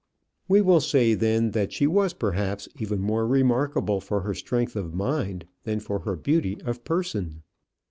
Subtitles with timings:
[0.47, 4.95] We will say, then, that she was perhaps even more remarkable for her strength of
[4.95, 7.43] mind than for her beauty of person.